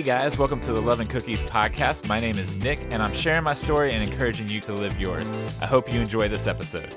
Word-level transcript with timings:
Hey 0.00 0.06
guys, 0.06 0.38
welcome 0.38 0.60
to 0.62 0.72
the 0.72 0.80
Love 0.80 1.00
and 1.00 1.10
Cookies 1.10 1.42
podcast. 1.42 2.08
My 2.08 2.18
name 2.18 2.38
is 2.38 2.56
Nick, 2.56 2.80
and 2.90 3.02
I'm 3.02 3.12
sharing 3.12 3.44
my 3.44 3.52
story 3.52 3.92
and 3.92 4.02
encouraging 4.02 4.48
you 4.48 4.58
to 4.62 4.72
live 4.72 4.98
yours. 4.98 5.30
I 5.60 5.66
hope 5.66 5.92
you 5.92 6.00
enjoy 6.00 6.26
this 6.26 6.46
episode. 6.46 6.94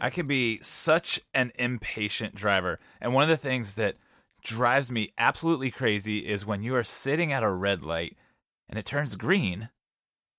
I 0.00 0.10
can 0.10 0.26
be 0.26 0.58
such 0.60 1.20
an 1.32 1.52
impatient 1.56 2.34
driver. 2.34 2.80
And 3.00 3.14
one 3.14 3.22
of 3.22 3.28
the 3.28 3.36
things 3.36 3.74
that 3.74 3.94
drives 4.42 4.90
me 4.90 5.10
absolutely 5.18 5.70
crazy 5.70 6.26
is 6.26 6.44
when 6.44 6.64
you 6.64 6.74
are 6.74 6.82
sitting 6.82 7.32
at 7.32 7.44
a 7.44 7.50
red 7.52 7.84
light 7.84 8.16
and 8.68 8.76
it 8.76 8.86
turns 8.86 9.14
green 9.14 9.68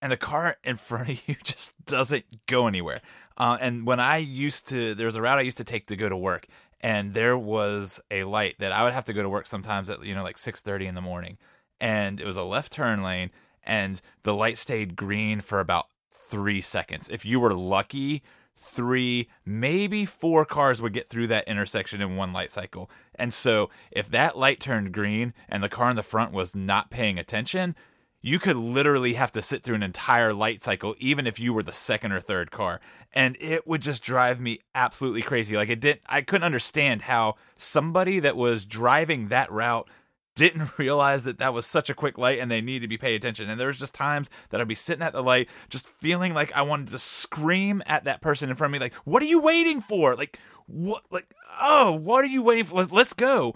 and 0.02 0.12
the 0.12 0.18
car 0.18 0.58
in 0.64 0.76
front 0.76 1.10
of 1.10 1.28
you 1.28 1.36
just 1.44 1.74
doesn't 1.86 2.26
go 2.46 2.68
anywhere. 2.68 3.02
Uh, 3.38 3.58
and 3.60 3.86
when 3.86 4.00
I 4.00 4.18
used 4.18 4.68
to, 4.70 4.94
there 4.96 5.06
was 5.06 5.16
a 5.16 5.22
route 5.22 5.40
I 5.40 5.44
used 5.44 5.58
to 5.58 5.64
take 5.64 5.88
to 5.88 5.96
go 5.96 6.10
to 6.10 6.18
work, 6.18 6.48
and 6.82 7.14
there 7.14 7.38
was 7.38 8.02
a 8.12 8.24
light 8.24 8.56
that 8.60 8.72
I 8.72 8.84
would 8.84 8.94
have 8.94 9.06
to 9.06 9.14
go 9.14 9.24
to 9.24 9.30
work 9.30 9.48
sometimes 9.48 9.90
at 9.90 10.04
you 10.04 10.14
know 10.14 10.24
like 10.24 10.38
six 10.38 10.62
thirty 10.62 10.86
in 10.86 10.96
the 10.96 11.02
morning, 11.02 11.38
and 11.80 12.20
it 12.20 12.26
was 12.26 12.38
a 12.38 12.44
left 12.44 12.72
turn 12.72 13.02
lane, 13.02 13.32
and 13.64 14.02
the 14.24 14.36
light 14.36 14.58
stayed 14.58 14.96
green 14.96 15.40
for 15.40 15.60
about 15.60 15.88
three 16.12 16.62
seconds. 16.62 17.10
If 17.10 17.26
you 17.26 17.40
were 17.40 17.54
lucky, 17.54 18.24
three, 18.60 19.30
maybe 19.46 20.06
four 20.06 20.46
cars 20.46 20.82
would 20.82 20.94
get 20.94 21.08
through 21.08 21.28
that 21.28 21.48
intersection 21.48 22.02
in 22.02 22.16
one 22.16 22.34
light 22.34 22.52
cycle. 22.52 22.90
And 23.16 23.34
so 23.34 23.70
if 23.92 24.10
that 24.12 24.38
light 24.38 24.60
turned 24.60 24.92
green 24.92 25.34
and 25.48 25.64
the 25.64 25.70
car 25.70 25.90
in 25.90 25.96
the 25.96 26.04
front 26.04 26.34
was 26.34 26.56
not 26.56 26.92
paying 26.92 27.18
attention, 27.18 27.76
you 28.22 28.40
could 28.40 28.56
literally 28.56 29.14
have 29.14 29.32
to 29.32 29.42
sit 29.42 29.64
through 29.64 29.76
an 29.76 29.84
entire 29.84 30.34
light 30.34 30.62
cycle 30.62 30.96
even 31.00 31.26
if 31.26 31.40
you 31.40 31.54
were 31.54 31.64
the 31.64 31.72
second 31.72 32.12
or 32.12 32.20
third 32.20 32.52
car 32.52 32.80
and 33.14 33.38
it 33.40 33.66
would 33.66 33.82
just 33.82 34.04
drive 34.04 34.40
me 34.40 34.60
absolutely 34.76 35.22
crazy. 35.22 35.56
Like 35.56 35.70
it 35.70 35.80
didn't 35.80 36.02
i 36.08 36.22
couldn't 36.22 36.44
understand 36.44 37.04
how 37.04 37.36
somebody 37.56 38.20
that 38.20 38.36
was 38.36 38.66
driving 38.66 39.30
that 39.30 39.52
route 39.52 39.88
didn't 40.36 40.72
realize 40.78 41.24
that 41.24 41.40
that 41.40 41.54
was 41.54 41.66
such 41.66 41.90
a 41.90 41.94
quick 41.94 42.18
light 42.18 42.40
and 42.40 42.50
they 42.50 42.62
needed 42.62 42.82
to 42.82 42.88
be 42.88 42.98
paying 42.98 43.16
attention. 43.16 43.50
And 43.50 43.60
there 43.60 43.68
was 43.68 43.80
just 43.80 43.94
times 43.94 44.30
that 44.50 44.60
i'd 44.60 44.68
be 44.68 44.76
sitting 44.76 45.04
at 45.04 45.14
the 45.14 45.24
light 45.24 45.50
just 45.70 45.88
feeling 45.88 46.34
like 46.34 46.52
i 46.54 46.62
wanted 46.62 46.90
to 46.90 47.00
scream 47.00 47.82
at 47.86 48.04
that 48.04 48.22
person 48.22 48.50
in 48.50 48.56
front 48.56 48.74
of 48.74 48.80
me 48.80 48.86
like 48.86 48.94
what 49.06 49.24
are 49.24 49.28
you 49.28 49.42
waiting 49.42 49.82
for? 49.82 50.16
Like 50.16 50.38
what 50.68 51.04
like 51.10 51.34
oh 51.62 51.94
what 51.94 52.24
are 52.24 52.28
you 52.28 52.44
waiting 52.44 52.66
for? 52.66 52.76
Let's, 52.76 52.92
let's 52.92 53.14
go. 53.14 53.56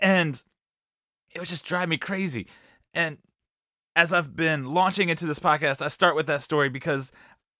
And 0.00 0.42
it 1.34 1.38
would 1.38 1.48
just 1.48 1.64
drive 1.64 1.88
me 1.88 1.98
crazy. 1.98 2.46
And 2.94 3.18
as 3.96 4.12
I've 4.12 4.36
been 4.36 4.66
launching 4.66 5.08
into 5.08 5.26
this 5.26 5.38
podcast, 5.38 5.80
I 5.80 5.88
start 5.88 6.14
with 6.14 6.26
that 6.26 6.42
story 6.42 6.68
because 6.68 7.10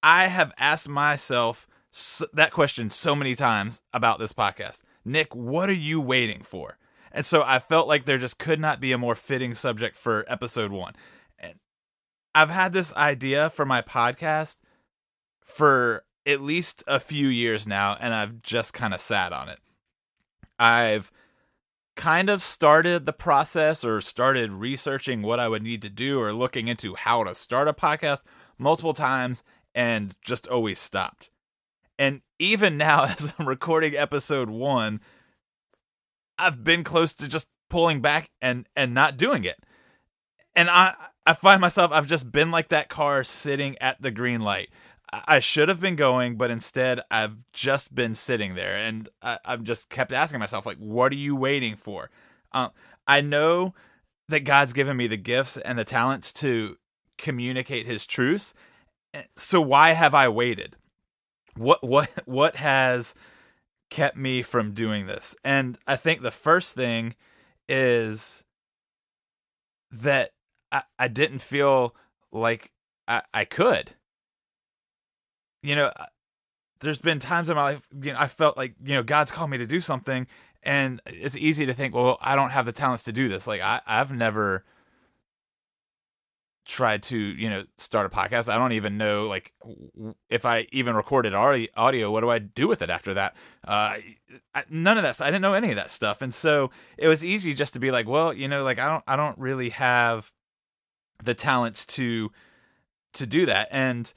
I 0.02 0.28
have 0.28 0.52
asked 0.58 0.88
myself 0.88 1.66
that 2.34 2.52
question 2.52 2.90
so 2.90 3.16
many 3.16 3.34
times 3.34 3.80
about 3.94 4.18
this 4.18 4.34
podcast. 4.34 4.84
Nick, 5.02 5.34
what 5.34 5.70
are 5.70 5.72
you 5.72 5.98
waiting 5.98 6.42
for? 6.42 6.76
And 7.10 7.24
so 7.24 7.42
I 7.42 7.58
felt 7.58 7.88
like 7.88 8.04
there 8.04 8.18
just 8.18 8.38
could 8.38 8.60
not 8.60 8.80
be 8.80 8.92
a 8.92 8.98
more 8.98 9.14
fitting 9.14 9.54
subject 9.54 9.96
for 9.96 10.26
episode 10.28 10.70
one. 10.70 10.92
And 11.38 11.54
I've 12.34 12.50
had 12.50 12.74
this 12.74 12.94
idea 12.94 13.48
for 13.48 13.64
my 13.64 13.80
podcast 13.80 14.58
for 15.42 16.04
at 16.26 16.42
least 16.42 16.84
a 16.86 17.00
few 17.00 17.28
years 17.28 17.66
now, 17.66 17.96
and 17.98 18.12
I've 18.12 18.42
just 18.42 18.74
kind 18.74 18.92
of 18.92 19.00
sat 19.00 19.32
on 19.32 19.48
it. 19.48 19.60
I've 20.58 21.10
kind 21.96 22.30
of 22.30 22.42
started 22.42 23.06
the 23.06 23.12
process 23.12 23.84
or 23.84 24.00
started 24.00 24.52
researching 24.52 25.22
what 25.22 25.40
I 25.40 25.48
would 25.48 25.62
need 25.62 25.82
to 25.82 25.88
do 25.88 26.20
or 26.20 26.32
looking 26.32 26.68
into 26.68 26.94
how 26.94 27.24
to 27.24 27.34
start 27.34 27.68
a 27.68 27.72
podcast 27.72 28.22
multiple 28.58 28.92
times 28.92 29.42
and 29.74 30.14
just 30.22 30.46
always 30.46 30.78
stopped. 30.78 31.30
And 31.98 32.20
even 32.38 32.76
now, 32.76 33.04
as 33.04 33.32
I'm 33.38 33.48
recording 33.48 33.96
episode 33.96 34.50
one, 34.50 35.00
I've 36.38 36.62
been 36.62 36.84
close 36.84 37.14
to 37.14 37.28
just 37.28 37.48
pulling 37.68 38.00
back 38.00 38.30
and 38.40 38.68
and 38.76 38.94
not 38.94 39.16
doing 39.16 39.44
it. 39.44 39.56
And 40.54 40.70
I 40.70 40.94
I 41.24 41.32
find 41.32 41.60
myself 41.60 41.92
I've 41.92 42.06
just 42.06 42.30
been 42.30 42.50
like 42.50 42.68
that 42.68 42.88
car 42.88 43.24
sitting 43.24 43.76
at 43.80 44.00
the 44.00 44.10
green 44.10 44.42
light. 44.42 44.68
I 45.26 45.38
should 45.38 45.68
have 45.68 45.80
been 45.80 45.96
going, 45.96 46.36
but 46.36 46.50
instead 46.50 47.00
I've 47.10 47.44
just 47.52 47.94
been 47.94 48.14
sitting 48.14 48.54
there, 48.54 48.76
and 48.76 49.08
I, 49.22 49.38
have 49.44 49.62
just 49.62 49.88
kept 49.88 50.12
asking 50.12 50.40
myself, 50.40 50.66
like, 50.66 50.78
what 50.78 51.12
are 51.12 51.16
you 51.16 51.36
waiting 51.36 51.76
for? 51.76 52.10
Um, 52.52 52.70
I 53.06 53.20
know 53.20 53.74
that 54.28 54.40
God's 54.40 54.72
given 54.72 54.96
me 54.96 55.06
the 55.06 55.16
gifts 55.16 55.56
and 55.56 55.78
the 55.78 55.84
talents 55.84 56.32
to 56.34 56.76
communicate 57.18 57.86
His 57.86 58.06
truths, 58.06 58.54
eh, 59.14 59.22
so 59.36 59.60
why 59.60 59.90
have 59.92 60.14
I 60.14 60.28
waited? 60.28 60.76
What 61.56 61.82
what 61.82 62.10
what 62.26 62.56
has 62.56 63.14
kept 63.90 64.16
me 64.16 64.42
from 64.42 64.72
doing 64.72 65.06
this? 65.06 65.36
And 65.44 65.78
I 65.86 65.96
think 65.96 66.20
the 66.20 66.30
first 66.30 66.74
thing 66.74 67.14
is 67.68 68.44
that 69.90 70.30
I, 70.72 70.82
I 70.98 71.08
didn't 71.08 71.40
feel 71.40 71.94
like 72.32 72.70
I, 73.08 73.22
I 73.32 73.44
could 73.44 73.95
you 75.62 75.74
know, 75.74 75.90
there's 76.80 76.98
been 76.98 77.18
times 77.18 77.48
in 77.48 77.56
my 77.56 77.62
life, 77.62 77.88
you 78.02 78.12
know, 78.12 78.18
I 78.18 78.28
felt 78.28 78.56
like, 78.56 78.74
you 78.84 78.94
know, 78.94 79.02
God's 79.02 79.30
called 79.30 79.50
me 79.50 79.58
to 79.58 79.66
do 79.66 79.80
something. 79.80 80.26
And 80.62 81.00
it's 81.06 81.36
easy 81.36 81.64
to 81.66 81.72
think, 81.72 81.94
well, 81.94 82.18
I 82.20 82.36
don't 82.36 82.50
have 82.50 82.66
the 82.66 82.72
talents 82.72 83.04
to 83.04 83.12
do 83.12 83.28
this. 83.28 83.46
Like, 83.46 83.60
I, 83.60 83.80
I've 83.86 84.12
never 84.12 84.64
tried 86.66 87.04
to, 87.04 87.16
you 87.16 87.48
know, 87.48 87.64
start 87.76 88.04
a 88.04 88.08
podcast. 88.08 88.52
I 88.52 88.58
don't 88.58 88.72
even 88.72 88.98
know, 88.98 89.26
like, 89.26 89.54
if 90.28 90.44
I 90.44 90.66
even 90.72 90.96
recorded 90.96 91.34
audio, 91.34 92.10
what 92.10 92.20
do 92.20 92.30
I 92.30 92.40
do 92.40 92.66
with 92.66 92.82
it 92.82 92.90
after 92.90 93.14
that? 93.14 93.36
Uh, 93.66 93.98
I, 94.54 94.64
none 94.68 94.96
of 94.96 95.04
that. 95.04 95.20
I 95.20 95.26
didn't 95.26 95.42
know 95.42 95.54
any 95.54 95.70
of 95.70 95.76
that 95.76 95.90
stuff. 95.90 96.20
And 96.20 96.34
so 96.34 96.70
it 96.98 97.06
was 97.06 97.24
easy 97.24 97.54
just 97.54 97.72
to 97.74 97.78
be 97.78 97.92
like, 97.92 98.08
well, 98.08 98.32
you 98.32 98.48
know, 98.48 98.64
like, 98.64 98.80
I 98.80 98.88
don't, 98.88 99.04
I 99.06 99.14
don't 99.14 99.38
really 99.38 99.68
have 99.70 100.32
the 101.24 101.34
talents 101.34 101.86
to, 101.86 102.32
to 103.14 103.24
do 103.24 103.46
that. 103.46 103.68
And, 103.70 104.12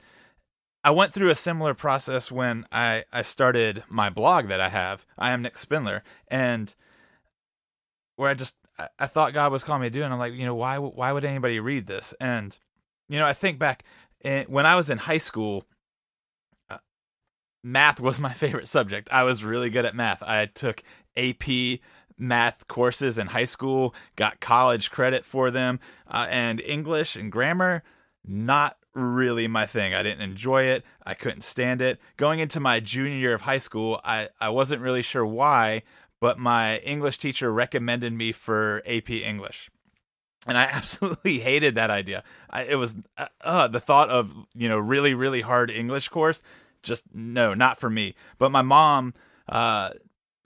I 0.82 0.90
went 0.90 1.12
through 1.12 1.30
a 1.30 1.34
similar 1.34 1.74
process 1.74 2.32
when 2.32 2.66
I, 2.72 3.04
I 3.12 3.22
started 3.22 3.84
my 3.88 4.08
blog 4.08 4.48
that 4.48 4.60
I 4.60 4.70
have. 4.70 5.06
I 5.18 5.32
am 5.32 5.42
Nick 5.42 5.58
Spindler, 5.58 6.02
and 6.28 6.74
where 8.16 8.30
I 8.30 8.34
just 8.34 8.56
I, 8.78 8.88
I 8.98 9.06
thought 9.06 9.34
God 9.34 9.52
was 9.52 9.62
calling 9.62 9.82
me 9.82 9.88
to 9.88 9.90
do, 9.90 10.02
and 10.02 10.12
I'm 10.12 10.18
like, 10.18 10.34
you 10.34 10.46
know, 10.46 10.54
why 10.54 10.78
why 10.78 11.12
would 11.12 11.24
anybody 11.24 11.60
read 11.60 11.86
this? 11.86 12.14
And 12.20 12.58
you 13.08 13.18
know, 13.18 13.26
I 13.26 13.34
think 13.34 13.58
back 13.58 13.84
eh, 14.24 14.44
when 14.48 14.64
I 14.64 14.76
was 14.76 14.88
in 14.88 14.98
high 14.98 15.18
school, 15.18 15.64
uh, 16.70 16.78
math 17.62 18.00
was 18.00 18.18
my 18.18 18.32
favorite 18.32 18.68
subject. 18.68 19.08
I 19.12 19.24
was 19.24 19.44
really 19.44 19.70
good 19.70 19.84
at 19.84 19.94
math. 19.94 20.22
I 20.22 20.46
took 20.46 20.82
AP 21.16 21.80
math 22.16 22.68
courses 22.68 23.18
in 23.18 23.28
high 23.28 23.44
school, 23.44 23.94
got 24.16 24.40
college 24.40 24.90
credit 24.90 25.26
for 25.26 25.50
them, 25.50 25.78
uh, 26.06 26.26
and 26.30 26.60
English 26.60 27.16
and 27.16 27.30
grammar 27.30 27.82
not 28.24 28.76
really 29.00 29.48
my 29.48 29.66
thing. 29.66 29.94
I 29.94 30.02
didn't 30.02 30.22
enjoy 30.22 30.64
it. 30.64 30.84
I 31.04 31.14
couldn't 31.14 31.42
stand 31.42 31.82
it. 31.82 32.00
Going 32.16 32.40
into 32.40 32.60
my 32.60 32.80
junior 32.80 33.16
year 33.16 33.34
of 33.34 33.42
high 33.42 33.58
school, 33.58 34.00
I, 34.04 34.28
I 34.40 34.48
wasn't 34.50 34.82
really 34.82 35.02
sure 35.02 35.26
why, 35.26 35.82
but 36.20 36.38
my 36.38 36.78
English 36.78 37.18
teacher 37.18 37.52
recommended 37.52 38.12
me 38.12 38.32
for 38.32 38.82
AP 38.86 39.10
English. 39.10 39.70
And 40.46 40.56
I 40.56 40.64
absolutely 40.72 41.40
hated 41.40 41.74
that 41.74 41.90
idea. 41.90 42.22
I, 42.48 42.64
it 42.64 42.76
was 42.76 42.96
uh, 43.18 43.26
uh, 43.42 43.68
the 43.68 43.80
thought 43.80 44.10
of, 44.10 44.34
you 44.54 44.68
know, 44.68 44.78
really, 44.78 45.14
really 45.14 45.40
hard 45.40 45.70
English 45.70 46.08
course. 46.08 46.42
Just 46.82 47.04
no, 47.12 47.54
not 47.54 47.78
for 47.78 47.90
me. 47.90 48.14
But 48.38 48.50
my 48.50 48.62
mom 48.62 49.14
uh, 49.48 49.90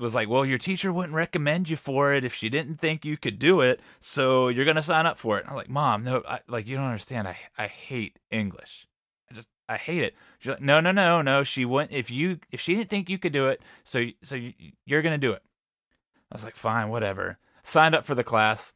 was 0.05 0.15
like, 0.15 0.29
well, 0.29 0.45
your 0.45 0.59
teacher 0.59 0.93
wouldn't 0.93 1.15
recommend 1.15 1.69
you 1.69 1.77
for 1.77 2.13
it 2.13 2.25
if 2.25 2.35
she 2.35 2.49
didn't 2.51 2.79
think 2.79 3.05
you 3.05 3.17
could 3.17 3.39
do 3.39 3.63
it, 3.63 3.81
so 3.99 4.49
you're 4.49 4.67
gonna 4.67 4.83
sign 4.83 5.07
up 5.07 5.19
for 5.19 5.39
it. 5.39 5.41
And 5.41 5.51
I'm 5.51 5.57
like, 5.57 5.71
mom, 5.71 6.05
no, 6.05 6.23
I, 6.29 6.41
like 6.47 6.69
you 6.69 6.77
don't 6.77 6.85
understand. 6.85 7.27
I 7.27 7.37
I 7.57 7.67
hate 7.67 8.19
English. 8.31 8.87
I 9.31 9.35
just 9.35 9.49
I 9.69 9.77
hate 9.79 10.05
it. 10.05 10.15
She's 10.39 10.51
like, 10.51 10.61
no, 10.61 10.81
no, 10.81 10.93
no, 10.93 11.23
no. 11.23 11.43
She 11.43 11.65
wouldn't 11.65 11.93
if 11.93 12.11
you 12.11 12.39
if 12.53 12.61
she 12.61 12.75
didn't 12.75 12.91
think 12.91 13.09
you 13.09 13.19
could 13.19 13.33
do 13.33 13.49
it, 13.49 13.63
so 13.83 14.05
so 14.23 14.37
you, 14.37 14.53
you're 14.85 15.03
gonna 15.03 15.19
do 15.19 15.33
it. 15.33 15.43
I 16.31 16.35
was 16.35 16.45
like, 16.45 16.55
fine, 16.55 16.91
whatever. 16.91 17.39
Signed 17.63 17.95
up 17.95 18.05
for 18.05 18.15
the 18.15 18.23
class. 18.23 18.75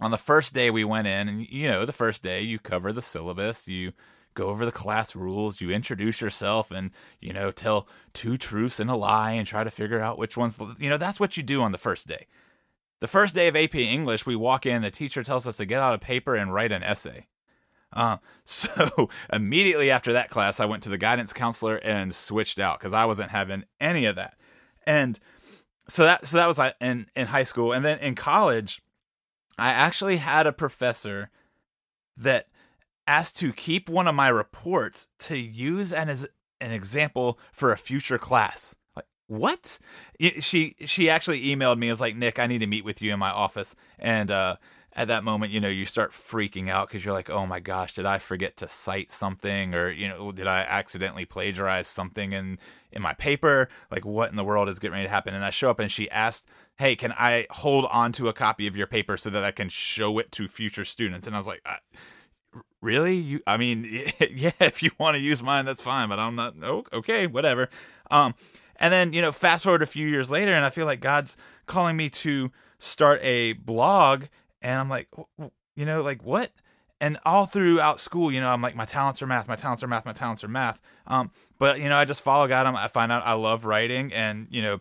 On 0.00 0.10
the 0.12 0.18
first 0.18 0.54
day 0.54 0.70
we 0.70 0.84
went 0.84 1.08
in, 1.08 1.28
and 1.28 1.46
you 1.48 1.68
know, 1.68 1.84
the 1.84 1.92
first 1.92 2.22
day 2.22 2.42
you 2.42 2.58
cover 2.60 2.92
the 2.92 3.02
syllabus, 3.02 3.66
you 3.66 3.92
go 4.36 4.48
over 4.48 4.64
the 4.64 4.70
class 4.70 5.16
rules, 5.16 5.60
you 5.60 5.70
introduce 5.70 6.20
yourself 6.20 6.70
and, 6.70 6.92
you 7.20 7.32
know, 7.32 7.50
tell 7.50 7.88
two 8.12 8.36
truths 8.36 8.78
and 8.78 8.88
a 8.88 8.94
lie 8.94 9.32
and 9.32 9.46
try 9.46 9.64
to 9.64 9.70
figure 9.70 10.00
out 10.00 10.18
which 10.18 10.36
one's, 10.36 10.58
you 10.78 10.88
know, 10.88 10.98
that's 10.98 11.18
what 11.18 11.36
you 11.36 11.42
do 11.42 11.62
on 11.62 11.72
the 11.72 11.78
first 11.78 12.06
day. 12.06 12.26
The 13.00 13.08
first 13.08 13.34
day 13.34 13.48
of 13.48 13.56
AP 13.56 13.74
English, 13.74 14.24
we 14.24 14.36
walk 14.36 14.64
in, 14.64 14.82
the 14.82 14.90
teacher 14.90 15.24
tells 15.24 15.46
us 15.48 15.56
to 15.56 15.66
get 15.66 15.80
out 15.80 15.94
a 15.94 15.98
paper 15.98 16.36
and 16.36 16.54
write 16.54 16.72
an 16.72 16.84
essay. 16.84 17.26
Uh, 17.92 18.18
so 18.44 19.08
immediately 19.32 19.90
after 19.90 20.12
that 20.12 20.30
class, 20.30 20.60
I 20.60 20.66
went 20.66 20.82
to 20.84 20.88
the 20.88 20.98
guidance 20.98 21.32
counselor 21.32 21.76
and 21.82 22.14
switched 22.14 22.60
out 22.60 22.78
because 22.78 22.92
I 22.92 23.06
wasn't 23.06 23.30
having 23.30 23.64
any 23.80 24.04
of 24.04 24.16
that. 24.16 24.36
And 24.86 25.18
so 25.88 26.04
that 26.04 26.26
so 26.26 26.36
that 26.36 26.46
was 26.46 26.60
in 26.80 27.06
in 27.14 27.28
high 27.28 27.44
school, 27.44 27.72
and 27.72 27.84
then 27.84 27.98
in 27.98 28.14
college, 28.14 28.82
I 29.58 29.70
actually 29.70 30.16
had 30.16 30.46
a 30.46 30.52
professor 30.52 31.30
that 32.16 32.48
asked 33.06 33.36
to 33.38 33.52
keep 33.52 33.88
one 33.88 34.08
of 34.08 34.14
my 34.14 34.28
reports 34.28 35.08
to 35.20 35.38
use 35.38 35.92
as 35.92 36.28
an 36.60 36.72
example 36.72 37.38
for 37.52 37.72
a 37.72 37.76
future 37.76 38.18
class. 38.18 38.74
Like, 38.94 39.06
what? 39.26 39.78
She 40.40 40.74
she 40.84 41.10
actually 41.10 41.42
emailed 41.44 41.78
me. 41.78 41.88
It 41.88 41.92
was 41.92 42.00
like, 42.00 42.16
Nick, 42.16 42.38
I 42.38 42.46
need 42.46 42.58
to 42.58 42.66
meet 42.66 42.84
with 42.84 43.02
you 43.02 43.12
in 43.12 43.18
my 43.18 43.30
office. 43.30 43.74
And 43.98 44.30
uh, 44.30 44.56
at 44.92 45.08
that 45.08 45.24
moment, 45.24 45.52
you 45.52 45.60
know, 45.60 45.68
you 45.68 45.84
start 45.84 46.12
freaking 46.12 46.70
out 46.70 46.88
because 46.88 47.04
you're 47.04 47.14
like, 47.14 47.28
oh 47.28 47.46
my 47.46 47.60
gosh, 47.60 47.94
did 47.94 48.06
I 48.06 48.18
forget 48.18 48.56
to 48.58 48.68
cite 48.68 49.10
something, 49.10 49.74
or 49.74 49.90
you 49.90 50.08
know, 50.08 50.32
did 50.32 50.46
I 50.46 50.60
accidentally 50.60 51.26
plagiarize 51.26 51.86
something 51.86 52.32
in 52.32 52.58
in 52.90 53.02
my 53.02 53.12
paper? 53.12 53.68
Like, 53.90 54.06
what 54.06 54.30
in 54.30 54.36
the 54.36 54.44
world 54.44 54.68
is 54.68 54.78
getting 54.78 54.94
ready 54.94 55.06
to 55.06 55.10
happen? 55.10 55.34
And 55.34 55.44
I 55.44 55.50
show 55.50 55.70
up, 55.70 55.80
and 55.80 55.92
she 55.92 56.10
asked, 56.10 56.46
hey, 56.78 56.96
can 56.96 57.12
I 57.12 57.46
hold 57.50 57.84
on 57.90 58.12
to 58.12 58.28
a 58.28 58.32
copy 58.32 58.66
of 58.66 58.76
your 58.76 58.86
paper 58.86 59.16
so 59.16 59.28
that 59.30 59.44
I 59.44 59.50
can 59.50 59.68
show 59.68 60.18
it 60.18 60.32
to 60.32 60.48
future 60.48 60.84
students? 60.84 61.26
And 61.26 61.36
I 61.36 61.38
was 61.38 61.46
like. 61.46 61.60
I, 61.64 61.78
really? 62.80 63.16
You 63.16 63.40
i 63.46 63.56
mean 63.56 63.84
yeah 64.30 64.52
if 64.60 64.82
you 64.82 64.90
want 64.98 65.16
to 65.16 65.20
use 65.20 65.42
mine 65.42 65.64
that's 65.64 65.82
fine 65.82 66.08
but 66.08 66.18
i'm 66.18 66.36
not 66.36 66.54
okay 66.92 67.26
whatever. 67.26 67.68
Um 68.10 68.34
and 68.76 68.92
then 68.92 69.12
you 69.12 69.22
know 69.22 69.32
fast 69.32 69.64
forward 69.64 69.82
a 69.82 69.86
few 69.86 70.06
years 70.06 70.30
later 70.30 70.52
and 70.52 70.64
i 70.64 70.70
feel 70.70 70.86
like 70.86 71.00
god's 71.00 71.36
calling 71.66 71.96
me 71.96 72.10
to 72.10 72.52
start 72.78 73.20
a 73.22 73.54
blog 73.54 74.24
and 74.60 74.78
i'm 74.78 74.88
like 74.88 75.08
you 75.74 75.84
know 75.84 76.02
like 76.02 76.22
what? 76.24 76.52
And 76.98 77.18
all 77.26 77.44
throughout 77.44 78.00
school 78.00 78.32
you 78.32 78.40
know 78.40 78.48
i'm 78.48 78.62
like 78.62 78.76
my 78.76 78.84
talents 78.84 79.22
are 79.22 79.26
math 79.26 79.48
my 79.48 79.56
talents 79.56 79.82
are 79.82 79.88
math 79.88 80.06
my 80.06 80.12
talents 80.12 80.44
are 80.44 80.48
math. 80.48 80.80
Um 81.06 81.30
but 81.58 81.80
you 81.80 81.88
know 81.88 81.96
i 81.96 82.04
just 82.04 82.22
follow 82.22 82.46
god 82.48 82.66
i 82.66 82.88
find 82.88 83.12
out 83.12 83.26
i 83.26 83.32
love 83.34 83.64
writing 83.64 84.12
and 84.12 84.48
you 84.50 84.62
know 84.62 84.80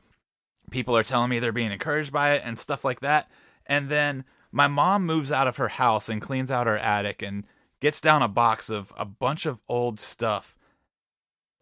people 0.72 0.96
are 0.98 1.04
telling 1.04 1.30
me 1.30 1.40
they're 1.40 1.52
being 1.52 1.72
encouraged 1.72 2.12
by 2.12 2.34
it 2.34 2.42
and 2.46 2.58
stuff 2.58 2.84
like 2.84 3.00
that. 3.02 3.30
And 3.66 3.90
then 3.90 4.26
my 4.52 4.68
mom 4.68 5.06
moves 5.06 5.32
out 5.32 5.48
of 5.48 5.58
her 5.58 5.68
house 5.68 6.10
and 6.10 6.22
cleans 6.22 6.52
out 6.52 6.68
her 6.68 6.78
attic 6.78 7.22
and 7.22 7.46
gets 7.80 8.02
down 8.02 8.22
a 8.22 8.28
box 8.28 8.70
of 8.70 8.94
a 8.98 9.06
bunch 9.06 9.46
of 9.46 9.62
old 9.68 10.00
stuff 10.00 10.58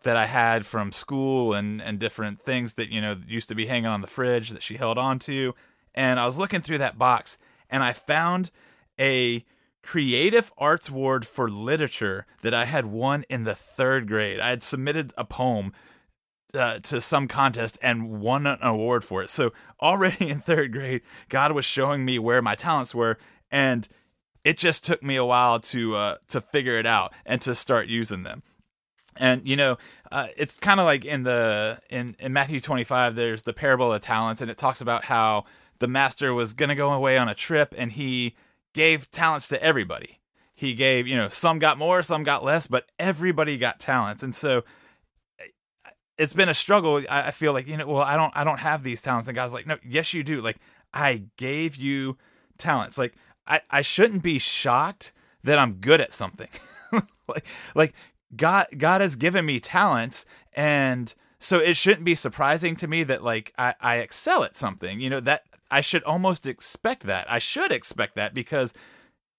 that 0.04 0.18
I 0.18 0.26
had 0.26 0.66
from 0.66 0.92
school 0.92 1.54
and 1.54 1.82
and 1.82 2.00
different 2.00 2.42
things 2.42 2.76
that 2.76 2.90
you 2.90 3.02
know 3.02 3.18
used 3.28 3.50
to 3.50 3.56
be 3.56 3.66
hanging 3.66 3.88
on 3.88 4.02
the 4.02 4.08
fridge 4.08 4.50
that 4.50 4.62
she 4.62 4.76
held 4.76 4.98
on 4.98 5.20
to 5.20 5.54
and 5.96 6.20
I 6.20 6.26
was 6.26 6.38
looking 6.38 6.62
through 6.62 6.80
that 6.80 6.98
box 6.98 7.38
and 7.70 7.84
I 7.84 7.94
found 7.94 8.52
a 9.00 9.46
creative 9.82 10.52
arts 10.58 10.90
award 10.90 11.28
for 11.28 11.50
literature 11.50 12.26
that 12.42 12.54
I 12.54 12.66
had 12.66 12.86
won 12.86 13.26
in 13.30 13.44
the 13.44 13.52
3rd 13.52 14.08
grade. 14.08 14.40
I 14.40 14.50
had 14.50 14.64
submitted 14.64 15.14
a 15.18 15.26
poem 15.26 15.74
uh, 16.54 16.80
to 16.80 17.02
some 17.02 17.28
contest 17.28 17.78
and 17.82 18.22
won 18.22 18.48
an 18.48 18.60
award 18.62 19.04
for 19.04 19.22
it. 19.22 19.30
So 19.30 19.52
already 19.82 20.30
in 20.30 20.40
3rd 20.40 20.72
grade, 20.72 21.02
God 21.30 21.52
was 21.52 21.66
showing 21.66 22.06
me 22.06 22.18
where 22.18 22.42
my 22.42 22.56
talents 22.56 22.96
were 22.96 23.18
and 23.52 23.88
it 24.44 24.58
just 24.58 24.84
took 24.84 25.02
me 25.04 25.16
a 25.16 25.26
while 25.26 25.60
to 25.60 25.96
uh, 25.96 26.16
to 26.30 26.42
figure 26.42 26.78
it 26.78 26.86
out 26.86 27.14
and 27.26 27.42
to 27.42 27.56
start 27.56 27.88
using 27.88 28.24
them. 28.24 28.44
And 29.18 29.48
you 29.48 29.56
know, 29.56 29.78
uh, 30.12 30.28
it's 30.38 30.58
kind 30.58 30.80
of 30.80 30.86
like 30.86 31.06
in 31.06 31.24
the 31.24 31.80
in 31.90 32.16
in 32.20 32.34
Matthew 32.34 32.60
25 32.60 33.16
there's 33.16 33.44
the 33.44 33.54
parable 33.54 33.94
of 33.94 34.02
talents 34.02 34.42
and 34.42 34.50
it 34.50 34.58
talks 34.58 34.82
about 34.82 35.06
how 35.06 35.46
the 35.80 35.88
master 35.88 36.34
was 36.34 36.54
going 36.54 36.70
to 36.70 36.76
go 36.76 36.92
away 36.92 37.18
on 37.18 37.30
a 37.30 37.36
trip 37.36 37.76
and 37.78 37.92
he 37.92 38.36
gave 38.74 39.12
talents 39.12 39.48
to 39.50 39.62
everybody. 39.62 40.20
He 40.56 40.74
gave, 40.76 41.08
you 41.08 41.18
know, 41.18 41.30
some 41.30 41.60
got 41.60 41.78
more, 41.78 42.02
some 42.02 42.24
got 42.24 42.44
less, 42.44 42.68
but 42.68 42.86
everybody 43.00 43.58
got 43.58 43.80
talents. 43.80 44.24
And 44.24 44.34
so 44.34 44.64
it's 46.18 46.34
been 46.34 46.50
a 46.50 46.54
struggle. 46.54 47.02
I 47.10 47.32
feel 47.32 47.54
like, 47.54 47.68
you 47.68 47.78
know, 47.78 47.88
well, 47.88 48.02
I 48.02 48.16
don't 48.18 48.32
I 48.36 48.44
don't 48.44 48.60
have 48.60 48.84
these 48.84 49.02
talents 49.02 49.28
and 49.28 49.36
God's 49.36 49.54
like, 49.54 49.68
"No, 49.68 49.78
yes 49.84 50.14
you 50.14 50.24
do." 50.24 50.42
Like 50.42 50.58
I 50.94 51.24
gave 51.38 51.76
you 51.76 52.18
talents. 52.58 52.98
Like 52.98 53.14
I, 53.48 53.62
I 53.70 53.82
shouldn't 53.82 54.24
be 54.24 54.40
shocked 54.40 55.14
that 55.44 55.60
I'm 55.60 55.76
good 55.76 56.02
at 56.02 56.14
something. 56.14 56.50
like 57.28 57.46
like 57.76 57.94
God 58.36 58.68
God 58.78 59.02
has 59.02 59.16
given 59.16 59.46
me 59.46 59.60
talents 59.60 60.26
and 60.54 61.14
so 61.40 61.60
it 61.60 61.76
shouldn't 61.76 62.06
be 62.06 62.16
surprising 62.16 62.76
to 62.78 62.88
me 62.88 63.04
that 63.04 63.24
like 63.24 63.54
I, 63.58 63.76
I 63.82 63.98
excel 63.98 64.44
at 64.44 64.56
something. 64.56 65.02
You 65.02 65.10
know, 65.10 65.20
that 65.20 65.44
I 65.70 65.82
should 65.82 66.04
almost 66.04 66.48
expect 66.48 67.04
that. 67.04 67.30
I 67.30 67.40
should 67.40 67.72
expect 67.72 68.16
that 68.16 68.34
because 68.34 68.74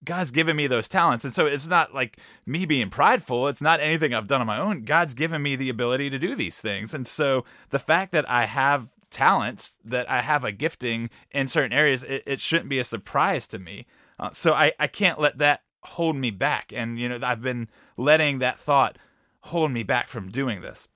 God's 0.04 0.30
given 0.30 0.54
me 0.56 0.66
those 0.66 0.86
talents. 0.86 1.24
And 1.24 1.32
so 1.32 1.46
it's 1.46 1.66
not 1.66 1.94
like 1.94 2.18
me 2.44 2.66
being 2.66 2.90
prideful. 2.90 3.48
It's 3.48 3.62
not 3.62 3.80
anything 3.80 4.12
I've 4.12 4.28
done 4.28 4.42
on 4.42 4.46
my 4.46 4.58
own. 4.58 4.82
God's 4.82 5.14
given 5.14 5.42
me 5.42 5.56
the 5.56 5.70
ability 5.70 6.10
to 6.10 6.18
do 6.18 6.34
these 6.34 6.60
things. 6.60 6.92
And 6.92 7.06
so 7.06 7.44
the 7.70 7.78
fact 7.78 8.12
that 8.12 8.28
I 8.28 8.44
have 8.44 8.88
talents, 9.14 9.78
that 9.84 10.10
I 10.10 10.20
have 10.20 10.44
a 10.44 10.52
gifting 10.52 11.08
in 11.30 11.46
certain 11.46 11.72
areas, 11.72 12.02
it, 12.02 12.24
it 12.26 12.40
shouldn't 12.40 12.68
be 12.68 12.80
a 12.80 12.84
surprise 12.84 13.46
to 13.48 13.58
me. 13.58 13.86
Uh, 14.18 14.30
so 14.30 14.52
I, 14.52 14.72
I 14.78 14.88
can't 14.88 15.20
let 15.20 15.38
that 15.38 15.62
hold 15.84 16.16
me 16.16 16.30
back. 16.30 16.72
And, 16.74 16.98
you 16.98 17.08
know, 17.08 17.18
I've 17.22 17.40
been 17.40 17.68
letting 17.96 18.40
that 18.40 18.58
thought 18.58 18.98
hold 19.44 19.70
me 19.70 19.82
back 19.82 20.08
from 20.08 20.30
doing 20.30 20.60
this. 20.60 20.88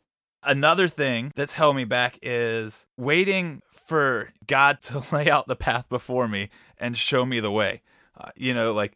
Another 0.42 0.88
thing 0.88 1.32
that's 1.34 1.54
held 1.54 1.76
me 1.76 1.84
back 1.84 2.18
is 2.22 2.86
waiting 2.96 3.62
for 3.70 4.30
God 4.46 4.80
to 4.82 5.02
lay 5.14 5.30
out 5.30 5.46
the 5.46 5.56
path 5.56 5.88
before 5.88 6.28
me 6.28 6.48
and 6.78 6.96
show 6.96 7.24
me 7.24 7.40
the 7.40 7.50
way. 7.50 7.82
Uh, 8.16 8.30
you 8.36 8.52
know, 8.52 8.72
like, 8.72 8.94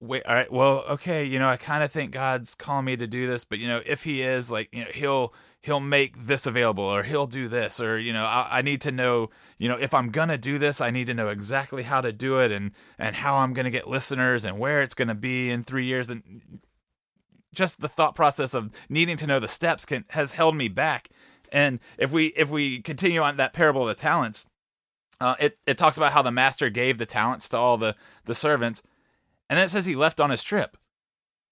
wait, 0.00 0.24
all 0.26 0.34
right, 0.34 0.52
well, 0.52 0.84
okay, 0.90 1.24
you 1.24 1.38
know, 1.38 1.48
I 1.48 1.56
kind 1.56 1.82
of 1.82 1.90
think 1.90 2.12
God's 2.12 2.54
calling 2.54 2.84
me 2.84 2.96
to 2.96 3.06
do 3.06 3.26
this, 3.26 3.44
but, 3.44 3.58
you 3.58 3.68
know, 3.68 3.80
if 3.86 4.04
He 4.04 4.22
is, 4.22 4.50
like, 4.50 4.68
you 4.72 4.84
know, 4.84 4.90
He'll 4.92 5.34
he'll 5.60 5.80
make 5.80 6.16
this 6.16 6.46
available 6.46 6.84
or 6.84 7.02
he'll 7.02 7.26
do 7.26 7.48
this 7.48 7.80
or 7.80 7.98
you 7.98 8.12
know 8.12 8.24
I, 8.24 8.58
I, 8.58 8.62
need 8.62 8.80
to 8.82 8.92
know 8.92 9.28
you 9.58 9.68
know 9.68 9.76
if 9.76 9.92
i'm 9.92 10.10
gonna 10.10 10.38
do 10.38 10.56
this 10.56 10.80
i 10.80 10.90
need 10.90 11.08
to 11.08 11.14
know 11.14 11.30
exactly 11.30 11.82
how 11.82 12.00
to 12.00 12.12
do 12.12 12.38
it 12.38 12.52
and 12.52 12.70
and 12.96 13.16
how 13.16 13.34
i'm 13.38 13.54
gonna 13.54 13.72
get 13.72 13.88
listeners 13.88 14.44
and 14.44 14.60
where 14.60 14.82
it's 14.82 14.94
gonna 14.94 15.16
be 15.16 15.50
in 15.50 15.64
three 15.64 15.84
years 15.84 16.10
and 16.10 16.60
just 17.54 17.80
the 17.80 17.88
thought 17.88 18.14
process 18.14 18.54
of 18.54 18.70
needing 18.88 19.16
to 19.16 19.26
know 19.26 19.40
the 19.40 19.48
steps 19.48 19.84
can 19.84 20.04
has 20.10 20.32
held 20.32 20.54
me 20.54 20.68
back. 20.68 21.08
And 21.50 21.80
if 21.96 22.12
we 22.12 22.26
if 22.28 22.50
we 22.50 22.80
continue 22.82 23.20
on 23.20 23.36
that 23.38 23.52
parable 23.52 23.82
of 23.82 23.88
the 23.88 23.94
talents 23.94 24.46
uh, 25.20 25.34
it 25.40 25.58
it 25.66 25.76
talks 25.76 25.96
about 25.96 26.12
how 26.12 26.22
the 26.22 26.30
master 26.30 26.70
gave 26.70 26.98
the 26.98 27.06
talents 27.06 27.48
to 27.48 27.56
all 27.56 27.76
the 27.76 27.96
the 28.26 28.34
servants 28.34 28.82
and 29.48 29.58
it 29.58 29.70
says 29.70 29.86
he 29.86 29.96
left 29.96 30.20
on 30.20 30.30
his 30.30 30.42
trip 30.42 30.76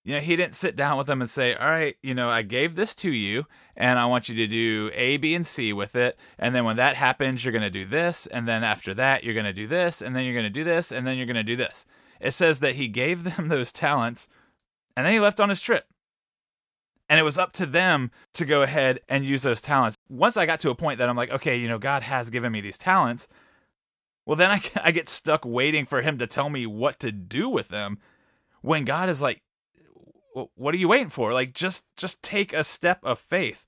you 0.06 0.14
know, 0.14 0.20
he 0.20 0.37
didn't 0.37 0.54
sit 0.54 0.76
down 0.76 0.98
with 0.98 1.08
them 1.08 1.20
and 1.20 1.28
say, 1.28 1.56
All 1.56 1.66
right, 1.66 1.96
you 2.00 2.14
know, 2.14 2.31
I 2.31 2.43
gave 2.43 2.76
this 2.76 2.94
to 2.96 3.10
you 3.10 3.44
and 3.75 3.98
I 3.98 4.06
want 4.06 4.28
you 4.28 4.37
to 4.37 4.46
do 4.46 4.88
A, 4.94 5.16
B, 5.16 5.34
and 5.34 5.44
C 5.44 5.72
with 5.72 5.96
it. 5.96 6.16
And 6.38 6.54
then 6.54 6.64
when 6.64 6.76
that 6.76 6.94
happens, 6.94 7.44
you're 7.44 7.50
going 7.50 7.62
to 7.62 7.70
do 7.70 7.84
this. 7.84 8.28
And 8.28 8.46
then 8.46 8.62
after 8.62 8.94
that, 8.94 9.25
you're 9.25 9.34
going 9.34 9.46
to 9.46 9.52
do 9.52 9.66
this. 9.66 10.00
And 10.00 10.14
then 10.14 10.25
you're 10.25 10.32
going 10.32 10.44
to 10.44 10.50
do 10.50 10.62
this. 10.62 10.93
And 10.93 11.04
then 11.04 11.16
you're 11.16 11.26
going 11.26 11.35
to 11.35 11.42
do 11.42 11.56
this. 11.56 11.87
It 12.20 12.30
says 12.30 12.61
that 12.61 12.76
he 12.76 12.87
gave 12.87 13.25
them 13.25 13.49
those 13.49 13.73
talents 13.73 14.28
and 14.97 15.04
then 15.04 15.12
he 15.12 15.18
left 15.18 15.40
on 15.40 15.49
his 15.49 15.61
trip. 15.61 15.87
And 17.09 17.18
it 17.18 17.25
was 17.25 17.37
up 17.37 17.52
to 17.54 17.66
them 17.66 18.12
to 18.35 18.44
go 18.44 18.62
ahead 18.62 19.00
and 19.09 19.25
use 19.25 19.42
those 19.42 19.61
talents. 19.61 19.97
Once 20.09 20.37
I 20.37 20.47
got 20.47 20.61
to 20.61 20.70
a 20.70 20.76
point 20.76 20.99
that 21.00 21.09
I'm 21.09 21.16
like, 21.16 21.32
okay, 21.32 21.56
you 21.56 21.68
know, 21.68 21.78
God 21.78 22.04
has 22.04 22.30
given 22.30 22.52
me 22.52 22.61
these 22.61 22.78
talents. 22.78 23.26
Well, 24.26 24.37
then 24.37 24.50
I, 24.50 24.61
I 24.85 24.90
get 24.90 25.09
stuck 25.09 25.45
waiting 25.47 25.87
for 25.87 26.02
him 26.02 26.18
to 26.18 26.26
tell 26.26 26.50
me 26.50 26.66
what 26.66 27.00
to 27.00 27.12
do 27.12 27.49
with 27.49 27.68
them 27.68 27.99
when 28.61 28.85
God 28.85 29.09
is 29.09 29.23
like, 29.23 29.42
what 30.54 30.75
are 30.75 30.78
you 30.78 30.88
waiting 30.88 31.09
for? 31.09 31.33
Like 31.33 31.54
just 31.54 31.85
just 31.97 32.23
take 32.23 32.52
a 32.52 32.62
step 32.62 32.99
of 33.02 33.18
faith. 33.18 33.64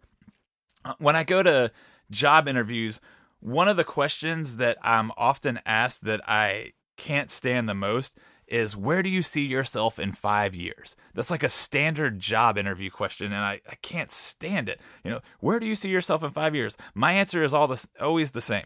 Uh, 0.85 0.93
when 0.99 1.17
I 1.17 1.25
go 1.25 1.43
to 1.43 1.73
job 2.11 2.47
interviews, 2.47 3.01
one 3.41 3.69
of 3.69 3.79
the 3.79 3.85
questions 3.85 4.57
that 4.57 4.77
I'm 4.83 5.11
often 5.17 5.61
asked 5.65 6.05
that 6.05 6.21
I 6.29 6.73
can't 6.99 7.31
stand 7.31 7.69
the 7.69 7.75
most 7.75 8.19
is 8.47 8.77
where 8.77 9.03
do 9.03 9.09
you 9.09 9.23
see 9.23 9.47
yourself 9.47 9.99
in 9.99 10.13
five 10.13 10.55
years? 10.55 10.97
That's 11.15 11.31
like 11.31 11.43
a 11.43 11.49
standard 11.49 12.19
job 12.19 12.59
interview 12.59 12.91
question, 12.91 13.27
and 13.27 13.45
I, 13.45 13.61
I 13.69 13.77
can't 13.83 14.11
stand 14.11 14.69
it. 14.69 14.81
You 15.05 15.13
know, 15.13 15.21
where 15.41 15.61
do 15.61 15.67
you 15.67 15.75
see 15.75 15.91
yourself 15.91 16.23
in 16.23 16.31
five 16.31 16.55
years? 16.55 16.77
My 16.95 17.13
answer 17.13 17.43
is 17.43 17.55
all 17.55 17.75
always 18.01 18.33
the 18.33 18.41
same. 18.41 18.65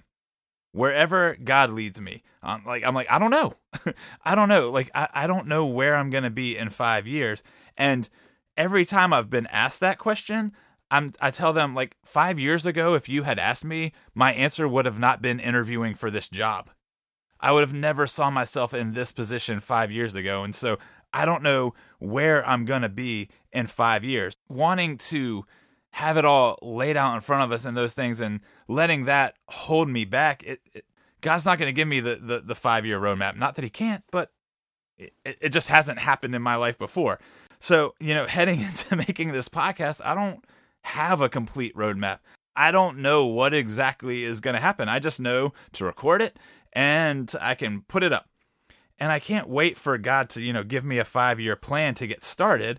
Wherever 0.73 1.37
God 1.37 1.71
leads 1.71 2.01
me. 2.01 2.23
Um, 2.43 2.63
like 2.67 2.85
I'm 2.85 2.95
like, 2.95 3.11
I 3.11 3.19
don't 3.19 3.31
know. 3.31 3.55
I 4.25 4.35
don't 4.35 4.49
know. 4.49 4.71
Like 4.71 4.91
I, 4.95 5.09
I 5.15 5.27
don't 5.27 5.47
know 5.47 5.67
where 5.67 5.97
I'm 5.97 6.11
gonna 6.11 6.31
be 6.31 6.57
in 6.57 6.71
five 6.71 7.07
years. 7.07 7.43
And 7.77 8.09
every 8.57 8.85
time 8.85 9.13
I've 9.13 9.31
been 9.31 9.47
asked 9.49 9.81
that 9.81 9.99
question, 9.99 10.53
I'm 10.91 11.15
I 11.21 11.31
tell 11.31 11.53
them 11.53 11.75
like 11.75 11.97
5 12.05 12.39
years 12.39 12.67
ago 12.67 12.95
if 12.95 13.09
you 13.09 13.23
had 13.23 13.39
asked 13.39 13.65
me, 13.65 13.93
my 14.15 14.33
answer 14.35 14.69
would 14.69 14.85
have 14.85 14.99
not 14.99 15.23
been 15.23 15.41
interviewing 15.41 15.95
for 15.95 16.11
this 16.11 16.29
job. 16.29 16.71
I 17.41 17.51
would 17.51 17.63
have 17.63 17.73
never 17.73 18.07
saw 18.07 18.31
myself 18.31 18.73
in 18.75 18.93
this 18.93 19.11
position 19.11 19.59
5 19.59 19.91
years 19.91 20.15
ago 20.15 20.45
and 20.45 20.55
so 20.55 20.79
I 21.13 21.25
don't 21.25 21.43
know 21.43 21.75
where 21.99 22.47
I'm 22.47 22.65
to 22.67 22.89
be 22.89 23.29
in 23.53 23.67
5 23.67 24.05
years. 24.05 24.35
Wanting 24.49 24.99
to 24.99 25.45
have 25.93 26.17
it 26.17 26.25
all 26.25 26.59
laid 26.63 26.97
out 26.97 27.15
in 27.15 27.21
front 27.21 27.45
of 27.45 27.53
us 27.53 27.65
and 27.65 27.77
those 27.77 27.95
things 27.95 28.21
and 28.21 28.41
letting 28.67 29.05
that 29.05 29.35
hold 29.49 29.89
me 29.89 30.05
back, 30.05 30.43
it, 30.45 30.61
it 30.75 30.85
God's 31.21 31.45
not 31.45 31.59
going 31.59 31.69
to 31.69 31.73
give 31.73 31.89
me 31.89 32.01
the, 32.01 32.17
the, 32.17 32.41
the 32.41 32.55
five 32.55 32.85
year 32.85 32.99
roadmap. 32.99 33.37
Not 33.37 33.55
that 33.55 33.65
He 33.65 33.71
can't, 33.71 34.03
but 34.11 34.33
it, 34.97 35.13
it 35.25 35.49
just 35.51 35.69
hasn't 35.69 35.99
happened 35.99 36.35
in 36.35 36.43
my 36.43 36.57
life 36.57 36.79
before. 36.79 37.19
So, 37.59 37.95
you 38.01 38.15
know, 38.15 38.27
heading 38.27 38.61
into 38.61 38.97
making 38.97 39.33
this 39.33 39.49
podcast, 39.49 40.01
I 40.05 40.15
don't 40.15 40.45
have 40.83 41.21
a 41.21 41.29
complete 41.29 41.75
roadmap. 41.77 42.19
I 42.57 42.71
don't 42.71 42.99
know 42.99 43.27
what 43.27 43.55
exactly 43.55 44.25
is 44.25 44.41
going 44.41 44.55
to 44.55 44.61
happen. 44.61 44.89
I 44.89 44.99
just 44.99 45.21
know 45.21 45.53
to 45.73 45.85
record 45.85 46.21
it 46.21 46.39
and 46.73 47.33
I 47.41 47.55
can 47.55 47.83
put 47.83 48.03
it 48.03 48.13
up. 48.13 48.29
And 48.99 49.11
I 49.11 49.19
can't 49.19 49.49
wait 49.49 49.79
for 49.79 49.97
God 49.99 50.29
to, 50.31 50.41
you 50.41 50.53
know, 50.53 50.63
give 50.63 50.85
me 50.85 50.99
a 50.99 51.05
5-year 51.05 51.57
plan 51.57 51.95
to 51.95 52.07
get 52.07 52.23
started. 52.23 52.79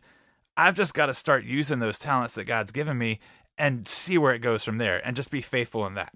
I've 0.56 0.76
just 0.76 0.94
got 0.94 1.08
to 1.08 1.14
start 1.14 1.44
using 1.44 1.80
those 1.80 2.00
talents 2.00 2.36
that 2.36 2.46
God's 2.46 2.72
given 2.72 2.98
me 2.98 3.20
and 3.58 3.88
see 3.88 4.18
where 4.18 4.34
it 4.34 4.40
goes 4.40 4.64
from 4.64 4.78
there 4.78 5.06
and 5.06 5.16
just 5.16 5.32
be 5.32 5.42
faithful 5.42 5.86
in 5.86 5.96
that. 5.96 6.14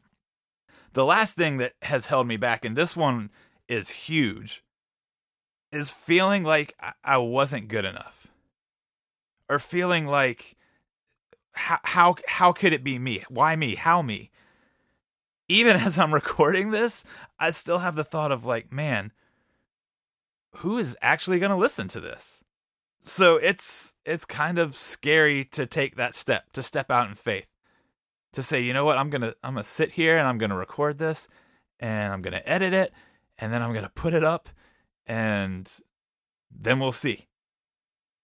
The 0.93 1.05
last 1.05 1.35
thing 1.35 1.57
that 1.57 1.73
has 1.83 2.07
held 2.07 2.27
me 2.27 2.37
back, 2.37 2.65
and 2.65 2.75
this 2.75 2.95
one 2.95 3.29
is 3.67 3.89
huge, 3.89 4.63
is 5.71 5.91
feeling 5.91 6.43
like 6.43 6.75
I 7.03 7.17
wasn't 7.17 7.67
good 7.67 7.85
enough 7.85 8.27
or 9.49 9.59
feeling 9.59 10.07
like 10.07 10.55
how 11.53 11.79
how 11.83 12.15
how 12.27 12.51
could 12.51 12.73
it 12.73 12.83
be 12.83 12.99
me? 12.99 13.23
Why 13.29 13.55
me? 13.55 13.75
How 13.75 14.01
me? 14.01 14.31
Even 15.49 15.75
as 15.77 15.97
I'm 15.97 16.13
recording 16.13 16.71
this, 16.71 17.03
I 17.39 17.51
still 17.51 17.79
have 17.79 17.95
the 17.95 18.03
thought 18.03 18.31
of 18.31 18.45
like, 18.45 18.71
man, 18.71 19.11
who 20.57 20.77
is 20.77 20.97
actually 21.01 21.39
going 21.39 21.51
to 21.51 21.55
listen 21.55 21.87
to 21.89 21.99
this? 21.99 22.43
So 22.99 23.37
it's 23.37 23.95
it's 24.05 24.25
kind 24.25 24.59
of 24.59 24.75
scary 24.75 25.45
to 25.51 25.65
take 25.65 25.95
that 25.95 26.15
step, 26.15 26.51
to 26.53 26.63
step 26.63 26.89
out 26.91 27.07
in 27.07 27.15
faith. 27.15 27.47
To 28.33 28.43
say, 28.43 28.61
you 28.61 28.73
know 28.73 28.85
what, 28.85 28.97
I'm 28.97 29.09
to 29.21 29.35
I'm 29.43 29.55
to 29.55 29.63
sit 29.63 29.93
here 29.93 30.17
and 30.17 30.27
I'm 30.27 30.39
to 30.39 30.55
record 30.55 30.97
this 30.97 31.27
and 31.79 32.13
I'm 32.13 32.21
to 32.33 32.49
edit 32.49 32.73
it 32.73 32.93
and 33.37 33.53
then 33.53 33.61
I'm 33.61 33.73
to 33.83 33.89
put 33.89 34.13
it 34.13 34.23
up 34.23 34.49
and 35.05 35.71
then 36.51 36.79
we'll 36.79 36.91
see. 36.91 37.27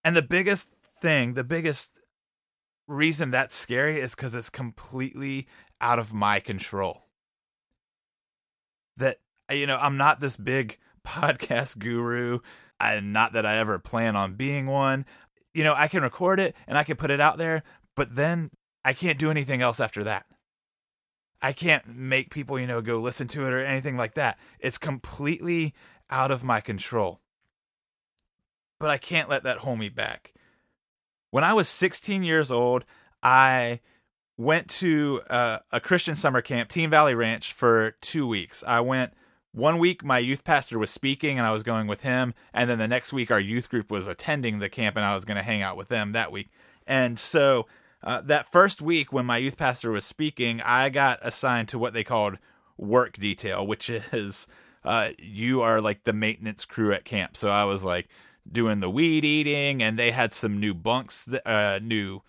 And 0.03 0.15
the 0.15 0.21
biggest 0.21 0.69
thing, 1.01 1.33
the 1.33 1.43
biggest 1.43 1.99
reason 2.87 3.31
that's 3.31 3.55
scary 3.55 3.99
is 3.99 4.15
because 4.15 4.35
it's 4.35 4.49
completely 4.49 5.47
out 5.79 5.99
of 5.99 6.13
my 6.13 6.39
control. 6.39 7.03
That, 8.97 9.17
you 9.51 9.65
know, 9.65 9.77
I'm 9.77 9.97
not 9.97 10.19
this 10.19 10.37
big 10.37 10.77
podcast 11.07 11.79
guru. 11.79 12.39
I, 12.83 12.99
not 12.99 13.33
that 13.33 13.45
I 13.45 13.57
ever 13.57 13.79
plan 13.79 14.15
on 14.15 14.35
being 14.35 14.67
one. 14.67 15.05
You 15.53 15.63
know, 15.63 15.73
I 15.75 15.87
can 15.87 16.03
record 16.03 16.39
it 16.39 16.55
and 16.67 16.77
I 16.77 16.83
can 16.83 16.97
put 16.97 17.11
it 17.11 17.19
out 17.19 17.37
there, 17.37 17.63
but 17.95 18.15
then 18.15 18.51
I 18.83 18.93
can't 18.93 19.19
do 19.19 19.31
anything 19.31 19.61
else 19.61 19.79
after 19.79 20.03
that. 20.03 20.25
I 21.41 21.51
can't 21.51 21.85
make 21.87 22.29
people, 22.29 22.59
you 22.59 22.67
know, 22.67 22.81
go 22.81 22.99
listen 22.99 23.27
to 23.29 23.45
it 23.45 23.53
or 23.53 23.59
anything 23.59 23.97
like 23.97 24.13
that. 24.13 24.37
It's 24.59 24.77
completely 24.77 25.73
out 26.09 26.31
of 26.31 26.43
my 26.43 26.61
control. 26.61 27.19
But 28.79 28.89
I 28.89 28.97
can't 28.97 29.29
let 29.29 29.43
that 29.43 29.59
hold 29.59 29.79
me 29.79 29.89
back. 29.89 30.33
When 31.31 31.43
I 31.43 31.53
was 31.53 31.67
16 31.67 32.23
years 32.23 32.51
old, 32.51 32.85
I 33.21 33.79
went 34.37 34.69
to 34.69 35.21
a, 35.29 35.61
a 35.71 35.79
Christian 35.79 36.15
summer 36.15 36.41
camp, 36.41 36.69
Team 36.69 36.89
Valley 36.89 37.15
Ranch, 37.15 37.53
for 37.53 37.91
two 38.01 38.27
weeks. 38.27 38.63
I 38.65 38.79
went 38.79 39.13
one 39.53 39.77
week, 39.77 40.03
my 40.03 40.17
youth 40.17 40.43
pastor 40.43 40.79
was 40.79 40.89
speaking, 40.89 41.37
and 41.37 41.45
I 41.47 41.51
was 41.51 41.63
going 41.63 41.87
with 41.87 42.01
him. 42.01 42.33
And 42.53 42.69
then 42.69 42.79
the 42.79 42.87
next 42.87 43.13
week, 43.13 43.29
our 43.29 43.39
youth 43.39 43.69
group 43.69 43.91
was 43.91 44.07
attending 44.07 44.59
the 44.59 44.69
camp, 44.69 44.95
and 44.95 45.05
I 45.05 45.13
was 45.13 45.25
going 45.25 45.37
to 45.37 45.43
hang 45.43 45.61
out 45.61 45.77
with 45.77 45.89
them 45.89 46.11
that 46.11 46.31
week. 46.31 46.49
And 46.87 47.17
so 47.19 47.67
uh, 48.03 48.21
that 48.21 48.51
first 48.51 48.81
week, 48.81 49.13
when 49.13 49.25
my 49.25 49.37
youth 49.37 49.57
pastor 49.57 49.91
was 49.91 50.05
speaking, 50.05 50.59
I 50.61 50.89
got 50.89 51.19
assigned 51.21 51.69
to 51.69 51.79
what 51.79 51.93
they 51.93 52.03
called 52.03 52.39
work 52.77 53.13
detail, 53.13 53.65
which 53.65 53.89
is 53.89 54.47
uh, 54.83 55.09
you 55.19 55.61
are 55.61 55.79
like 55.79 56.03
the 56.03 56.13
maintenance 56.13 56.65
crew 56.65 56.91
at 56.91 57.05
camp. 57.05 57.37
So 57.37 57.49
I 57.49 57.63
was 57.63 57.83
like 57.83 58.09
doing 58.51 58.79
the 58.79 58.89
weed 58.89 59.23
eating, 59.23 59.83
and 59.83 59.99
they 59.99 60.11
had 60.11 60.33
some 60.33 60.59
new 60.59 60.73
bunks, 60.73 61.27
uh, 61.45 61.79
new 61.81 62.21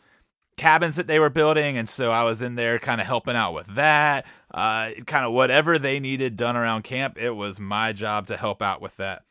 cabins 0.57 0.97
that 0.97 1.07
they 1.07 1.19
were 1.19 1.31
building, 1.31 1.77
and 1.77 1.89
so 1.89 2.13
I 2.13 2.25
was 2.25 2.43
in 2.43 2.55
there 2.55 2.79
kind 2.79 3.01
of 3.01 3.07
helping 3.07 3.37
out 3.37 3.55
with 3.55 3.67
that. 3.75 4.27
Uh, 4.53 4.91
kind 5.07 5.25
of 5.25 5.33
whatever 5.33 5.79
they 5.79 5.99
needed 5.99 6.37
done 6.37 6.57
around 6.57 6.83
camp, 6.83 7.21
it 7.21 7.33
was 7.33 7.59
my 7.59 7.93
job 7.93 8.27
to 8.29 8.37
help 8.37 8.63
out 8.63 8.81
with 8.81 8.97
that. 8.99 9.23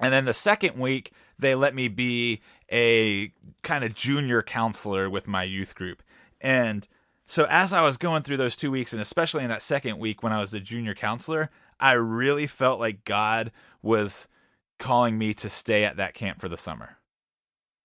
And 0.00 0.12
then 0.12 0.24
the 0.24 0.34
second 0.34 0.76
week, 0.76 1.12
they 1.38 1.54
let 1.54 1.74
me 1.74 1.88
be 1.88 2.40
a 2.70 3.32
kind 3.62 3.84
of 3.84 3.94
junior 3.94 4.42
counselor 4.42 5.08
with 5.08 5.28
my 5.28 5.42
youth 5.44 5.74
group. 5.74 6.02
And 6.40 6.86
so 7.24 7.46
as 7.48 7.72
I 7.72 7.82
was 7.82 7.96
going 7.96 8.22
through 8.22 8.36
those 8.36 8.56
two 8.56 8.70
weeks, 8.70 8.92
and 8.92 9.00
especially 9.00 9.44
in 9.44 9.48
that 9.48 9.62
second 9.62 9.98
week 9.98 10.22
when 10.22 10.32
I 10.32 10.40
was 10.40 10.52
a 10.52 10.60
junior 10.60 10.94
counselor, 10.94 11.50
I 11.78 11.92
really 11.92 12.46
felt 12.46 12.80
like 12.80 13.04
God 13.04 13.52
was 13.80 14.28
calling 14.78 15.16
me 15.16 15.32
to 15.34 15.48
stay 15.48 15.84
at 15.84 15.96
that 15.96 16.14
camp 16.14 16.40
for 16.40 16.48
the 16.48 16.56
summer. 16.56 16.98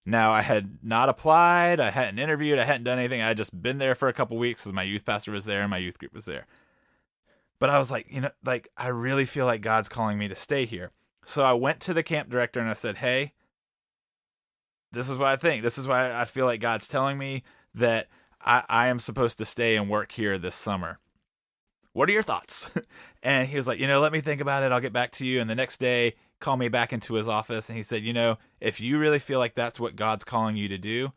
Now, 0.10 0.32
I 0.32 0.42
had 0.42 0.78
not 0.82 1.10
applied, 1.10 1.82
I 1.82 1.90
hadn't 1.90 2.18
interviewed, 2.18 2.60
I 2.60 2.64
hadn't 2.64 2.86
done 2.86 2.98
anything. 2.98 3.22
I 3.22 3.28
had 3.28 3.36
just 3.36 3.62
been 3.62 3.78
there 3.78 3.94
for 3.94 4.08
a 4.08 4.14
couple 4.14 4.38
weeks 4.38 4.64
because 4.64 4.72
my 4.72 4.84
youth 4.84 5.06
pastor 5.06 5.34
was 5.34 5.44
there 5.44 5.60
and 5.60 5.70
my 5.70 5.80
youth 5.80 6.00
group 6.00 6.14
was 6.14 6.24
there. 6.24 6.48
But 7.60 7.70
I 7.70 7.78
was 7.78 7.92
like, 7.92 8.08
you 8.10 8.22
know, 8.22 8.30
like, 8.46 8.70
I 8.78 8.88
really 8.88 9.26
feel 9.26 9.46
like 9.46 9.60
God's 9.60 9.90
calling 9.90 10.18
me 10.18 10.30
to 10.30 10.36
stay 10.36 10.64
here. 10.64 10.92
So 11.26 11.44
I 11.44 11.52
went 11.52 11.82
to 11.82 11.94
the 11.94 12.04
camp 12.04 12.30
director 12.30 12.62
and 12.62 12.70
I 12.70 12.74
said, 12.74 12.96
hey, 12.96 13.34
this 14.94 15.10
is 15.10 15.18
what 15.18 15.28
I 15.28 15.36
think. 15.36 15.62
This 15.62 15.78
is 15.78 15.90
why 15.90 16.18
I 16.18 16.24
feel 16.24 16.46
like 16.46 16.62
God's 16.62 16.88
telling 16.88 17.18
me 17.18 17.44
that 17.76 18.08
I, 18.42 18.64
I 18.70 18.88
am 18.88 19.00
supposed 19.00 19.38
to 19.40 19.46
stay 19.46 19.76
and 19.76 19.90
work 19.90 20.14
here 20.14 20.38
this 20.38 20.56
summer. 20.56 21.00
What 21.92 22.08
are 22.08 22.14
your 22.14 22.24
thoughts? 22.24 22.72
and 23.24 23.50
he 23.50 23.58
was 23.58 23.68
like, 23.68 23.78
you 23.80 23.88
know, 23.88 24.00
let 24.00 24.14
me 24.14 24.22
think 24.22 24.40
about 24.40 24.64
it. 24.64 24.72
I'll 24.72 24.80
get 24.80 24.94
back 24.94 25.12
to 25.14 25.28
you. 25.28 25.42
And 25.42 25.50
the 25.50 25.56
next 25.56 25.82
day, 25.82 26.16
call 26.40 26.58
me 26.58 26.70
back 26.70 26.94
into 26.94 27.16
his 27.16 27.28
office 27.28 27.70
and 27.70 27.78
he 27.78 27.84
said, 27.84 28.04
You 28.04 28.14
know, 28.14 28.38
if 28.60 28.80
you 28.80 28.98
really 29.00 29.20
feel 29.20 29.40
like 29.40 29.56
that's 29.56 29.80
what 29.80 29.96
God's 29.96 30.24
calling 30.24 30.56
you 30.56 30.68
to 30.68 30.78
do, 30.78 31.12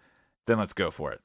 then 0.47 0.59
let's 0.59 0.73
go 0.73 0.91
for 0.91 1.13
it. 1.13 1.21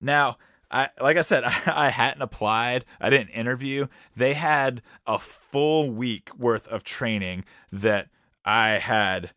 Now, 0.00 0.36
I 0.70 0.88
like 1.00 1.16
I 1.16 1.22
said, 1.22 1.44
I 1.66 1.90
hadn't 1.90 2.22
applied. 2.22 2.84
I 3.00 3.10
didn't 3.10 3.30
interview. 3.30 3.86
They 4.14 4.34
had 4.34 4.82
a 5.06 5.18
full 5.18 5.90
week 5.90 6.34
worth 6.36 6.68
of 6.68 6.84
training 6.84 7.44
that 7.72 8.08
I 8.44 8.70
had 8.70 9.32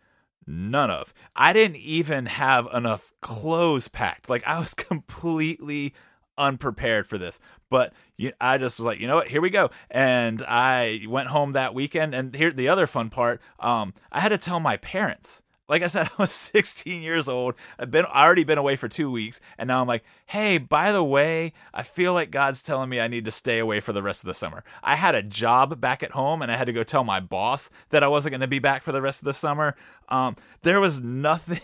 none 0.45 0.91
of. 0.91 1.13
I 1.36 1.53
didn't 1.53 1.77
even 1.77 2.25
have 2.25 2.67
enough 2.74 3.13
clothes 3.21 3.88
packed. 3.88 4.29
Like 4.29 4.45
I 4.45 4.60
was 4.60 4.74
completely 4.75 5.93
unprepared 6.38 7.07
for 7.07 7.17
this. 7.17 7.39
But 7.69 7.93
I 8.39 8.57
just 8.57 8.79
was 8.79 8.85
like, 8.85 9.00
you 9.00 9.07
know 9.07 9.15
what, 9.15 9.29
here 9.29 9.41
we 9.41 9.50
go. 9.50 9.69
And 9.89 10.43
I 10.47 11.01
went 11.07 11.29
home 11.29 11.53
that 11.53 11.73
weekend. 11.73 12.13
And 12.13 12.35
here, 12.35 12.51
the 12.51 12.69
other 12.69 12.88
fun 12.88 13.09
part, 13.09 13.41
um, 13.59 13.93
I 14.11 14.19
had 14.19 14.29
to 14.29 14.38
tell 14.38 14.59
my 14.59 14.77
parents. 14.77 15.41
Like 15.71 15.83
I 15.83 15.88
said, 15.88 16.09
I 16.19 16.21
was 16.21 16.31
16 16.33 17.01
years 17.01 17.29
old. 17.29 17.55
I've 17.79 17.89
been 17.89 18.03
already 18.03 18.43
been 18.43 18.57
away 18.57 18.75
for 18.75 18.89
two 18.89 19.09
weeks, 19.09 19.39
and 19.57 19.69
now 19.69 19.81
I'm 19.81 19.88
like, 19.88 20.03
hey, 20.25 20.57
by 20.57 20.91
the 20.91 21.03
way, 21.03 21.53
I 21.73 21.81
feel 21.81 22.13
like 22.13 22.29
God's 22.29 22.61
telling 22.61 22.89
me 22.89 23.00
I 23.00 23.07
need 23.07 23.23
to 23.23 23.31
stay 23.31 23.57
away 23.57 23.79
for 23.79 23.93
the 23.93 24.03
rest 24.03 24.21
of 24.21 24.27
the 24.27 24.33
summer. 24.33 24.65
I 24.83 24.97
had 24.97 25.15
a 25.15 25.23
job 25.23 25.79
back 25.79 26.03
at 26.03 26.11
home, 26.11 26.41
and 26.41 26.51
I 26.51 26.57
had 26.57 26.65
to 26.65 26.73
go 26.73 26.83
tell 26.83 27.05
my 27.05 27.21
boss 27.21 27.69
that 27.89 28.03
I 28.03 28.09
wasn't 28.09 28.31
going 28.31 28.41
to 28.41 28.47
be 28.47 28.59
back 28.59 28.83
for 28.83 28.91
the 28.91 29.01
rest 29.01 29.21
of 29.21 29.25
the 29.25 29.33
summer. 29.33 29.77
Um, 30.09 30.35
there 30.63 30.81
was 30.81 31.00
nothing 31.00 31.61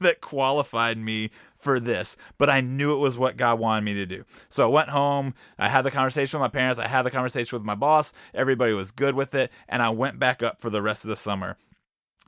that 0.04 0.20
qualified 0.20 0.98
me 0.98 1.30
for 1.56 1.78
this, 1.78 2.16
but 2.38 2.48
I 2.48 2.60
knew 2.60 2.94
it 2.94 2.98
was 2.98 3.18
what 3.18 3.36
God 3.36 3.58
wanted 3.58 3.84
me 3.84 3.94
to 3.94 4.06
do. 4.06 4.24
So 4.48 4.64
I 4.64 4.72
went 4.72 4.88
home, 4.88 5.34
I 5.58 5.68
had 5.68 5.82
the 5.82 5.90
conversation 5.90 6.40
with 6.40 6.44
my 6.44 6.58
parents, 6.58 6.78
I 6.78 6.88
had 6.88 7.02
the 7.02 7.10
conversation 7.10 7.56
with 7.56 7.66
my 7.66 7.74
boss, 7.74 8.12
everybody 8.32 8.72
was 8.72 8.90
good 8.90 9.14
with 9.14 9.34
it, 9.34 9.52
and 9.68 9.82
I 9.82 9.90
went 9.90 10.18
back 10.18 10.42
up 10.42 10.60
for 10.60 10.70
the 10.70 10.82
rest 10.82 11.04
of 11.04 11.10
the 11.10 11.16
summer. 11.16 11.56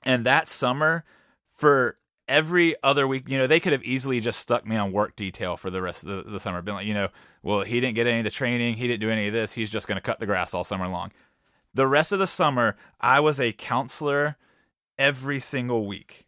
And 0.04 0.26
that 0.26 0.48
summer, 0.48 1.04
for 1.48 1.96
every 2.28 2.74
other 2.82 3.08
week, 3.08 3.28
you 3.28 3.38
know, 3.38 3.46
they 3.46 3.60
could 3.60 3.72
have 3.72 3.84
easily 3.84 4.20
just 4.20 4.38
stuck 4.38 4.66
me 4.66 4.76
on 4.76 4.92
work 4.92 5.16
detail 5.16 5.56
for 5.56 5.70
the 5.70 5.80
rest 5.80 6.04
of 6.04 6.24
the, 6.24 6.30
the 6.30 6.40
summer. 6.40 6.60
Been 6.60 6.74
like, 6.74 6.86
you 6.86 6.94
know, 6.94 7.08
well, 7.42 7.62
he 7.62 7.80
didn't 7.80 7.94
get 7.94 8.06
any 8.06 8.18
of 8.18 8.24
the 8.24 8.30
training, 8.30 8.74
he 8.74 8.86
didn't 8.86 9.00
do 9.00 9.10
any 9.10 9.28
of 9.28 9.32
this, 9.32 9.54
he's 9.54 9.70
just 9.70 9.88
going 9.88 9.96
to 9.96 10.02
cut 10.02 10.20
the 10.20 10.26
grass 10.26 10.52
all 10.52 10.64
summer 10.64 10.88
long. 10.88 11.10
The 11.72 11.86
rest 11.86 12.12
of 12.12 12.18
the 12.18 12.26
summer, 12.26 12.76
I 13.00 13.20
was 13.20 13.40
a 13.40 13.52
counselor 13.52 14.36
every 14.98 15.40
single 15.40 15.86
week. 15.86 16.26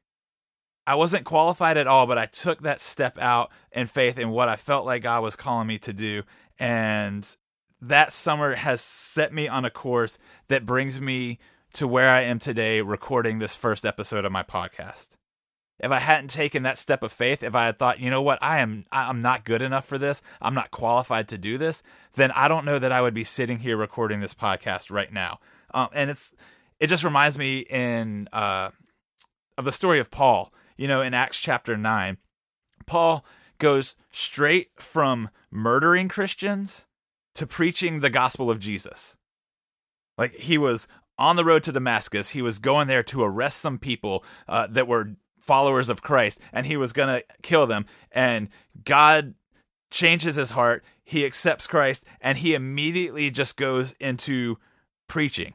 I 0.86 0.96
wasn't 0.96 1.24
qualified 1.24 1.76
at 1.76 1.86
all, 1.86 2.06
but 2.06 2.18
I 2.18 2.26
took 2.26 2.62
that 2.62 2.80
step 2.80 3.18
out 3.18 3.50
in 3.72 3.86
faith 3.86 4.18
in 4.18 4.30
what 4.30 4.48
I 4.48 4.56
felt 4.56 4.84
like 4.84 5.02
God 5.02 5.22
was 5.22 5.36
calling 5.36 5.66
me 5.66 5.78
to 5.78 5.92
do. 5.92 6.22
And 6.58 7.36
that 7.80 8.12
summer 8.12 8.54
has 8.54 8.80
set 8.80 9.32
me 9.32 9.48
on 9.48 9.64
a 9.64 9.70
course 9.70 10.18
that 10.48 10.66
brings 10.66 11.00
me 11.00 11.38
to 11.74 11.88
where 11.88 12.10
I 12.10 12.22
am 12.22 12.38
today, 12.38 12.80
recording 12.80 13.38
this 13.38 13.56
first 13.56 13.84
episode 13.84 14.24
of 14.24 14.32
my 14.32 14.42
podcast. 14.42 15.16
If 15.80 15.90
I 15.90 15.98
hadn't 15.98 16.30
taken 16.30 16.62
that 16.62 16.78
step 16.78 17.02
of 17.02 17.12
faith, 17.12 17.42
if 17.42 17.54
I 17.54 17.66
had 17.66 17.78
thought, 17.78 17.98
you 17.98 18.08
know 18.08 18.22
what, 18.22 18.38
I 18.40 18.60
am 18.60 18.84
I'm 18.92 19.20
not 19.20 19.44
good 19.44 19.60
enough 19.60 19.84
for 19.84 19.98
this, 19.98 20.22
I'm 20.40 20.54
not 20.54 20.70
qualified 20.70 21.28
to 21.28 21.38
do 21.38 21.58
this, 21.58 21.82
then 22.14 22.30
I 22.30 22.46
don't 22.46 22.64
know 22.64 22.78
that 22.78 22.92
I 22.92 23.02
would 23.02 23.12
be 23.12 23.24
sitting 23.24 23.58
here 23.58 23.76
recording 23.76 24.20
this 24.20 24.34
podcast 24.34 24.90
right 24.90 25.12
now. 25.12 25.40
Um, 25.72 25.88
and 25.92 26.10
it's 26.10 26.34
it 26.78 26.86
just 26.86 27.02
reminds 27.02 27.36
me 27.36 27.60
in 27.60 28.28
uh, 28.32 28.70
of 29.58 29.64
the 29.64 29.72
story 29.72 29.98
of 29.98 30.12
Paul 30.12 30.52
you 30.76 30.88
know, 30.88 31.02
in 31.02 31.14
Acts 31.14 31.40
chapter 31.40 31.76
9, 31.76 32.18
Paul 32.86 33.24
goes 33.58 33.96
straight 34.10 34.70
from 34.76 35.30
murdering 35.50 36.08
Christians 36.08 36.86
to 37.34 37.46
preaching 37.46 38.00
the 38.00 38.10
gospel 38.10 38.50
of 38.50 38.58
Jesus. 38.58 39.16
Like 40.18 40.34
he 40.34 40.58
was 40.58 40.86
on 41.18 41.36
the 41.36 41.44
road 41.44 41.62
to 41.64 41.72
Damascus, 41.72 42.30
he 42.30 42.42
was 42.42 42.58
going 42.58 42.88
there 42.88 43.02
to 43.04 43.22
arrest 43.22 43.58
some 43.58 43.78
people 43.78 44.24
uh, 44.48 44.66
that 44.68 44.88
were 44.88 45.14
followers 45.40 45.88
of 45.88 46.02
Christ, 46.02 46.40
and 46.52 46.66
he 46.66 46.76
was 46.76 46.92
going 46.92 47.08
to 47.08 47.24
kill 47.42 47.66
them. 47.66 47.86
And 48.10 48.48
God 48.84 49.34
changes 49.90 50.36
his 50.36 50.50
heart, 50.50 50.84
he 51.04 51.24
accepts 51.24 51.66
Christ, 51.66 52.04
and 52.20 52.38
he 52.38 52.54
immediately 52.54 53.30
just 53.30 53.56
goes 53.56 53.92
into 54.00 54.58
preaching 55.08 55.54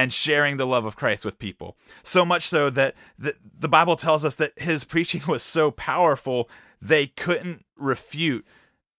and 0.00 0.14
sharing 0.14 0.56
the 0.56 0.66
love 0.66 0.86
of 0.86 0.96
Christ 0.96 1.26
with 1.26 1.38
people. 1.38 1.76
So 2.02 2.24
much 2.24 2.44
so 2.44 2.70
that 2.70 2.94
the, 3.18 3.34
the 3.58 3.68
Bible 3.68 3.96
tells 3.96 4.24
us 4.24 4.34
that 4.36 4.58
his 4.58 4.82
preaching 4.82 5.20
was 5.28 5.42
so 5.42 5.70
powerful, 5.70 6.48
they 6.80 7.08
couldn't 7.08 7.66
refute 7.76 8.46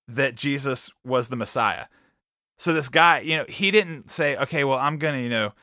that 0.07 0.35
Jesus 0.35 0.91
was 1.03 1.29
the 1.29 1.35
Messiah. 1.35 1.85
So 2.59 2.71
this 2.71 2.87
guy, 2.87 3.21
you 3.21 3.35
know, 3.35 3.45
he 3.49 3.71
didn't 3.71 4.11
say, 4.11 4.37
okay, 4.37 4.63
well, 4.63 4.77
I'm 4.77 4.99
going 4.99 5.15
to, 5.15 5.23
you 5.23 5.29
know, 5.29 5.53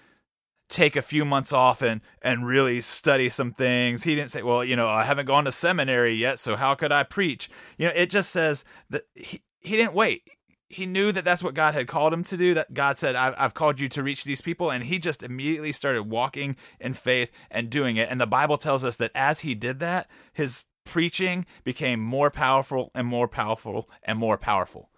take 0.69 0.97
a 0.97 1.03
few 1.03 1.25
months 1.25 1.53
off 1.53 1.83
and 1.83 2.01
and 2.21 2.45
really 2.45 2.81
study 2.81 3.29
some 3.29 3.53
things. 3.53 4.03
He 4.03 4.17
didn't 4.17 4.33
say, 4.33 4.43
"Well, 4.43 4.63
you 4.63 4.77
know, 4.77 4.89
I 4.89 5.05
haven't 5.05 5.25
gone 5.25 5.47
to 5.47 5.53
seminary 5.53 6.13
yet, 6.13 6.39
so 6.39 6.57
how 6.57 6.75
could 6.75 6.93
I 6.93 7.05
preach?" 7.05 7.49
You 7.79 7.87
know, 7.87 7.95
it 7.95 8.11
just 8.11 8.31
says 8.31 8.65
that 8.91 9.05
he 9.15 9.41
he 9.61 9.79
didn't 9.79 9.95
wait. 9.95 10.29
He 10.71 10.85
knew 10.85 11.13
that 11.13 11.25
that's 11.25 11.43
what 11.43 11.55
God 11.55 11.75
had 11.75 11.89
called 11.89 12.13
him 12.13 12.25
to 12.25 12.37
do. 12.37 12.55
That 12.55 12.75
God 12.75 12.99
said, 12.99 13.17
I've, 13.17 13.35
"I've 13.39 13.55
called 13.55 13.81
you 13.81 13.89
to 13.91 14.03
reach 14.03 14.25
these 14.25 14.43
people," 14.43 14.71
and 14.71 14.85
he 14.85 14.99
just 14.99 15.23
immediately 15.23 15.73
started 15.73 16.05
walking 16.05 16.57
in 16.79 16.93
faith 16.93 17.31
and 17.51 17.71
doing 17.71 17.97
it. 17.97 18.09
And 18.11 18.21
the 18.21 18.27
Bible 18.27 18.59
tells 18.59 18.85
us 18.85 18.97
that 18.97 19.13
as 19.15 19.41
he 19.41 19.55
did 19.55 19.79
that, 19.81 20.11
his 20.33 20.65
preaching 20.85 21.47
became 21.65 22.01
more 22.01 22.31
powerful 22.31 22.91
and 22.95 23.07
more 23.07 23.29
powerful 23.29 23.89
and 24.03 24.19
more 24.19 24.39
powerful. 24.39 24.91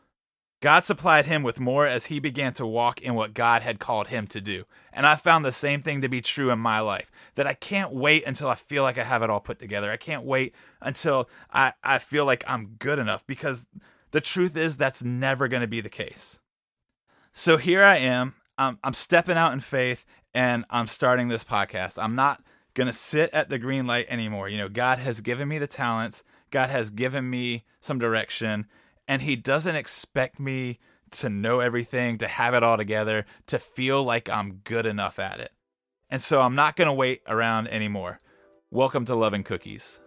God 0.60 0.84
supplied 0.84 1.24
him 1.24 1.42
with 1.42 1.58
more 1.58 1.86
as 1.86 2.06
he 2.06 2.20
began 2.20 2.52
to 2.54 2.66
walk 2.66 3.00
in 3.00 3.14
what 3.14 3.32
God 3.32 3.62
had 3.62 3.78
called 3.78 4.08
him 4.08 4.26
to 4.28 4.42
do. 4.42 4.64
And 4.92 5.06
I 5.06 5.16
found 5.16 5.44
the 5.44 5.52
same 5.52 5.80
thing 5.80 6.02
to 6.02 6.08
be 6.08 6.20
true 6.20 6.50
in 6.50 6.58
my 6.58 6.80
life 6.80 7.10
that 7.34 7.46
I 7.46 7.54
can't 7.54 7.92
wait 7.92 8.24
until 8.26 8.48
I 8.48 8.56
feel 8.56 8.82
like 8.82 8.98
I 8.98 9.04
have 9.04 9.22
it 9.22 9.30
all 9.30 9.40
put 9.40 9.58
together. 9.58 9.90
I 9.90 9.96
can't 9.96 10.24
wait 10.24 10.54
until 10.82 11.30
I, 11.50 11.72
I 11.82 11.98
feel 11.98 12.26
like 12.26 12.44
I'm 12.46 12.76
good 12.78 12.98
enough 12.98 13.26
because 13.26 13.66
the 14.11 14.21
truth 14.21 14.57
is 14.57 14.76
that's 14.76 15.02
never 15.02 15.49
going 15.49 15.62
to 15.62 15.69
be 15.69 15.81
the 15.81 15.88
case. 15.88 16.40
So 17.33 17.57
here 17.57 17.83
I 17.83 17.99
am. 17.99 18.35
I'm, 18.59 18.79
I'm 18.83 18.93
stepping 18.93 19.37
out 19.37 19.52
in 19.52 19.61
faith 19.61 20.05
and 20.35 20.64
I'm 20.71 20.87
starting 20.87 21.29
this 21.29 21.45
podcast. 21.45 22.02
I'm 22.02 22.14
not 22.14 22.43
going 22.75 22.87
to 22.87 22.93
sit 22.93 23.31
at 23.33 23.49
the 23.49 23.59
green 23.59 23.87
light 23.87 24.07
anymore. 24.09 24.49
You 24.49 24.59
know, 24.59 24.69
God 24.69 24.99
has 24.99 25.21
given 25.21 25.49
me 25.49 25.59
the 25.59 25.67
talents, 25.67 26.25
God 26.50 26.71
has 26.71 26.90
given 26.90 27.29
me 27.29 27.64
some 27.81 27.99
direction 27.99 28.67
and 29.09 29.23
he 29.23 29.37
doesn't 29.37 29.76
expect 29.76 30.38
me 30.38 30.79
to 31.12 31.29
know 31.29 31.61
everything, 31.61 32.19
to 32.19 32.29
have 32.29 32.55
it 32.55 32.62
all 32.62 32.76
together, 32.76 33.25
to 33.47 33.59
feel 33.59 34.05
like 34.05 34.29
I'm 34.29 34.61
good 34.64 34.87
enough 34.87 35.19
at 35.19 35.40
it. 35.40 35.50
And 36.09 36.23
so 36.23 36.40
I'm 36.40 36.55
not 36.55 36.76
going 36.76 36.87
to 36.87 36.93
wait 36.93 37.23
around 37.26 37.69
anymore. 37.69 38.21
Welcome 38.71 39.05
to 39.07 39.14
Love 39.14 39.35
and 39.35 39.45
Cookies. 39.45 40.00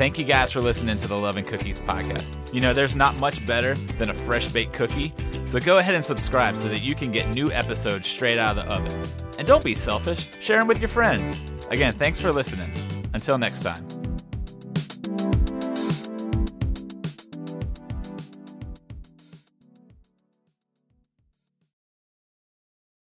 Thank 0.00 0.18
you 0.18 0.24
guys 0.24 0.50
for 0.50 0.62
listening 0.62 0.96
to 0.96 1.06
the 1.06 1.14
Love 1.14 1.36
and 1.36 1.46
Cookies 1.46 1.78
podcast. 1.78 2.54
You 2.54 2.62
know, 2.62 2.72
there's 2.72 2.94
not 2.94 3.20
much 3.20 3.44
better 3.44 3.74
than 3.98 4.08
a 4.08 4.14
fresh 4.14 4.48
baked 4.48 4.72
cookie, 4.72 5.12
so 5.44 5.60
go 5.60 5.76
ahead 5.76 5.94
and 5.94 6.02
subscribe 6.02 6.56
so 6.56 6.68
that 6.68 6.78
you 6.78 6.94
can 6.94 7.10
get 7.10 7.28
new 7.34 7.52
episodes 7.52 8.06
straight 8.06 8.38
out 8.38 8.56
of 8.56 8.64
the 8.64 8.72
oven. 8.72 8.98
And 9.38 9.46
don't 9.46 9.62
be 9.62 9.74
selfish, 9.74 10.26
share 10.40 10.56
them 10.56 10.68
with 10.68 10.80
your 10.80 10.88
friends. 10.88 11.42
Again, 11.68 11.92
thanks 11.98 12.18
for 12.18 12.32
listening. 12.32 12.72
Until 13.12 13.36
next 13.36 13.60
time. 13.60 13.89